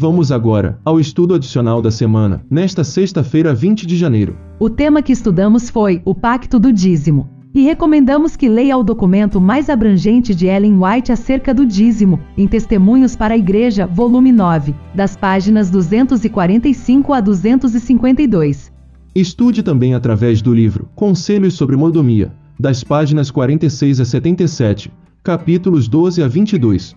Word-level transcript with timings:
Vamos 0.00 0.32
agora 0.32 0.80
ao 0.82 0.98
estudo 0.98 1.34
adicional 1.34 1.82
da 1.82 1.90
semana, 1.90 2.42
nesta 2.50 2.82
sexta-feira, 2.82 3.52
20 3.52 3.86
de 3.86 3.98
janeiro. 3.98 4.34
O 4.58 4.70
tema 4.70 5.02
que 5.02 5.12
estudamos 5.12 5.68
foi 5.68 6.00
o 6.06 6.14
Pacto 6.14 6.58
do 6.58 6.72
Dízimo. 6.72 7.28
E 7.54 7.64
recomendamos 7.64 8.34
que 8.34 8.48
leia 8.48 8.78
o 8.78 8.82
documento 8.82 9.38
mais 9.42 9.68
abrangente 9.68 10.34
de 10.34 10.46
Ellen 10.46 10.78
White 10.82 11.12
acerca 11.12 11.52
do 11.52 11.66
dízimo, 11.66 12.18
em 12.34 12.48
Testemunhos 12.48 13.14
para 13.14 13.34
a 13.34 13.36
Igreja, 13.36 13.86
volume 13.86 14.32
9, 14.32 14.74
das 14.94 15.16
páginas 15.16 15.68
245 15.68 17.12
a 17.12 17.20
252. 17.20 18.72
Estude 19.14 19.62
também 19.62 19.92
através 19.92 20.40
do 20.40 20.54
livro 20.54 20.88
Conselhos 20.94 21.52
sobre 21.52 21.76
Mordomia, 21.76 22.32
das 22.58 22.82
páginas 22.82 23.30
46 23.30 24.00
a 24.00 24.06
77, 24.06 24.90
capítulos 25.22 25.88
12 25.88 26.22
a 26.22 26.26
22. 26.26 26.96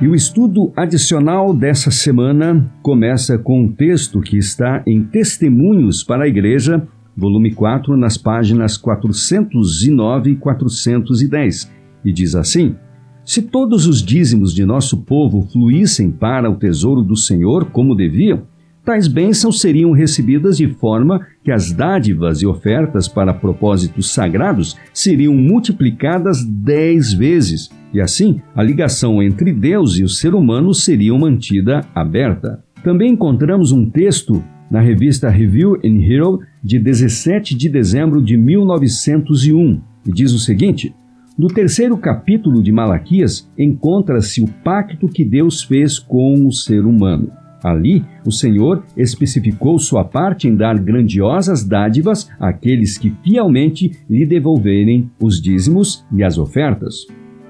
E 0.00 0.06
o 0.06 0.14
estudo 0.14 0.72
adicional 0.76 1.52
dessa 1.52 1.90
semana 1.90 2.72
começa 2.82 3.36
com 3.36 3.62
um 3.62 3.72
texto 3.72 4.20
que 4.20 4.38
está 4.38 4.80
em 4.86 5.02
Testemunhos 5.02 6.04
para 6.04 6.22
a 6.22 6.28
Igreja, 6.28 6.86
volume 7.16 7.52
4, 7.52 7.96
nas 7.96 8.16
páginas 8.16 8.76
409 8.76 10.30
e 10.30 10.36
410, 10.36 11.72
e 12.04 12.12
diz 12.12 12.36
assim: 12.36 12.76
Se 13.24 13.42
todos 13.42 13.88
os 13.88 14.00
dízimos 14.00 14.54
de 14.54 14.64
nosso 14.64 14.98
povo 14.98 15.48
fluíssem 15.52 16.12
para 16.12 16.48
o 16.48 16.54
tesouro 16.54 17.02
do 17.02 17.16
Senhor 17.16 17.64
como 17.72 17.96
deviam, 17.96 18.44
tais 18.84 19.08
bênçãos 19.08 19.60
seriam 19.60 19.90
recebidas 19.90 20.58
de 20.58 20.68
forma 20.68 21.26
que 21.42 21.50
as 21.50 21.72
dádivas 21.72 22.40
e 22.40 22.46
ofertas 22.46 23.08
para 23.08 23.34
propósitos 23.34 24.12
sagrados 24.12 24.76
seriam 24.94 25.34
multiplicadas 25.34 26.44
dez 26.44 27.12
vezes, 27.12 27.68
e 27.92 28.00
assim 28.00 28.40
a 28.54 28.62
ligação 28.62 29.22
entre 29.22 29.52
Deus 29.52 29.98
e 29.98 30.04
o 30.04 30.08
ser 30.08 30.34
humano 30.34 30.72
seria 30.74 31.16
mantida 31.16 31.80
aberta. 31.94 32.62
Também 32.82 33.12
encontramos 33.12 33.72
um 33.72 33.88
texto 33.88 34.42
na 34.70 34.80
revista 34.80 35.28
Review 35.28 35.76
and 35.84 36.02
Hero 36.02 36.40
de 36.62 36.78
17 36.78 37.54
de 37.54 37.68
dezembro 37.68 38.22
de 38.22 38.36
1901, 38.36 39.80
e 40.06 40.12
diz 40.12 40.32
o 40.32 40.38
seguinte: 40.38 40.94
No 41.38 41.48
terceiro 41.48 41.96
capítulo 41.96 42.62
de 42.62 42.70
Malaquias 42.70 43.50
encontra-se 43.56 44.40
o 44.40 44.48
pacto 44.64 45.08
que 45.08 45.24
Deus 45.24 45.62
fez 45.62 45.98
com 45.98 46.46
o 46.46 46.52
ser 46.52 46.84
humano. 46.84 47.30
Ali, 47.62 48.04
o 48.24 48.30
Senhor 48.30 48.84
especificou 48.96 49.78
sua 49.80 50.04
parte 50.04 50.46
em 50.46 50.54
dar 50.54 50.78
grandiosas 50.78 51.64
dádivas 51.64 52.30
àqueles 52.38 52.96
que 52.96 53.12
fielmente 53.24 53.90
lhe 54.08 54.24
devolverem 54.24 55.10
os 55.20 55.40
dízimos 55.40 56.06
e 56.12 56.22
as 56.22 56.38
ofertas. 56.38 57.06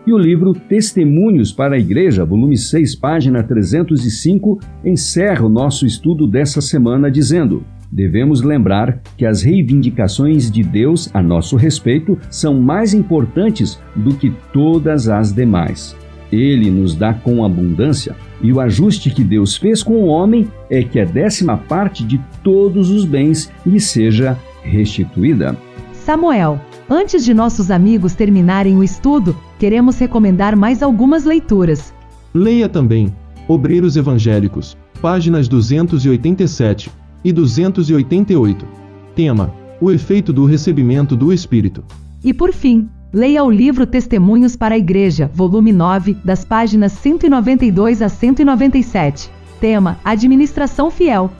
E 0.08 0.12
o 0.14 0.16
livro 0.16 0.54
Testemunhos 0.54 1.52
para 1.52 1.76
a 1.76 1.78
Igreja, 1.78 2.24
volume 2.24 2.56
6, 2.56 2.94
página 2.94 3.42
305, 3.42 4.58
encerra 4.82 5.44
o 5.44 5.50
nosso 5.50 5.84
estudo 5.84 6.26
dessa 6.26 6.62
semana 6.62 7.10
dizendo: 7.10 7.62
Devemos 7.92 8.40
lembrar 8.40 9.02
que 9.18 9.26
as 9.26 9.42
reivindicações 9.42 10.50
de 10.50 10.62
Deus 10.62 11.10
a 11.12 11.22
nosso 11.22 11.56
respeito 11.56 12.18
são 12.30 12.58
mais 12.58 12.94
importantes 12.94 13.78
do 13.94 14.14
que 14.14 14.32
todas 14.50 15.10
as 15.10 15.30
demais. 15.30 15.94
Ele 16.32 16.70
nos 16.70 16.94
dá 16.94 17.12
com 17.12 17.44
abundância 17.44 18.16
e 18.40 18.50
o 18.50 18.60
ajuste 18.60 19.10
que 19.10 19.22
Deus 19.22 19.58
fez 19.58 19.82
com 19.82 19.92
o 19.92 20.06
homem 20.06 20.48
é 20.70 20.82
que 20.82 20.98
a 20.98 21.04
décima 21.04 21.58
parte 21.58 22.02
de 22.02 22.18
todos 22.42 22.88
os 22.88 23.04
bens 23.04 23.52
lhe 23.66 23.78
seja 23.78 24.38
restituída. 24.62 25.54
Samuel, 25.92 26.58
antes 26.88 27.24
de 27.24 27.34
nossos 27.34 27.70
amigos 27.70 28.14
terminarem 28.14 28.76
o 28.76 28.84
estudo, 28.84 29.36
queremos 29.58 29.98
recomendar 29.98 30.56
mais 30.56 30.82
algumas 30.82 31.24
leituras. 31.24 31.92
Leia 32.34 32.68
também 32.68 33.14
Obreiros 33.46 33.96
Evangélicos, 33.96 34.76
páginas 35.00 35.48
287 35.48 36.90
e 37.24 37.32
288. 37.32 38.66
Tema: 39.14 39.52
O 39.80 39.90
efeito 39.90 40.32
do 40.32 40.44
recebimento 40.44 41.16
do 41.16 41.32
Espírito. 41.32 41.84
E 42.22 42.34
por 42.34 42.52
fim, 42.52 42.88
Leia 43.10 43.42
o 43.42 43.50
livro 43.50 43.86
Testemunhos 43.86 44.54
para 44.54 44.74
a 44.74 44.78
Igreja, 44.78 45.30
volume 45.32 45.72
9, 45.72 46.18
das 46.22 46.44
páginas 46.44 46.92
192 46.92 48.02
a 48.02 48.08
197. 48.10 49.30
Tema: 49.58 49.98
Administração 50.04 50.90
Fiel. 50.90 51.30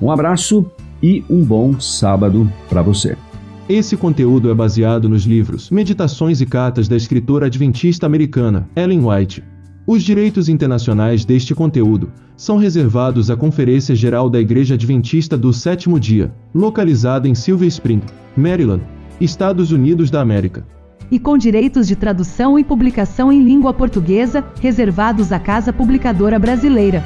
Um 0.00 0.10
abraço 0.10 0.70
e 1.02 1.24
um 1.30 1.42
bom 1.42 1.80
sábado 1.80 2.50
para 2.68 2.82
você. 2.82 3.16
Esse 3.68 3.96
conteúdo 3.96 4.50
é 4.50 4.54
baseado 4.54 5.08
nos 5.08 5.22
livros 5.24 5.70
Meditações 5.70 6.42
e 6.42 6.46
Cartas 6.46 6.86
da 6.86 6.96
escritora 6.96 7.46
adventista 7.46 8.04
americana 8.04 8.68
Ellen 8.76 9.06
White. 9.06 9.42
Os 9.86 10.02
direitos 10.02 10.50
internacionais 10.50 11.24
deste 11.24 11.54
conteúdo 11.54 12.12
são 12.36 12.58
reservados 12.58 13.30
à 13.30 13.36
Conferência 13.36 13.94
Geral 13.94 14.28
da 14.28 14.38
Igreja 14.38 14.74
Adventista 14.74 15.36
do 15.36 15.50
Sétimo 15.50 15.98
Dia, 15.98 16.30
localizada 16.54 17.26
em 17.26 17.34
Silver 17.34 17.68
Spring, 17.68 18.02
Maryland, 18.36 18.82
Estados 19.18 19.72
Unidos 19.72 20.10
da 20.10 20.20
América 20.20 20.66
e 21.10 21.18
com 21.18 21.38
direitos 21.38 21.86
de 21.86 21.96
tradução 21.96 22.58
e 22.58 22.64
publicação 22.64 23.30
em 23.30 23.42
língua 23.42 23.72
portuguesa 23.72 24.44
reservados 24.60 25.32
à 25.32 25.38
Casa 25.38 25.72
Publicadora 25.72 26.38
Brasileira. 26.38 27.04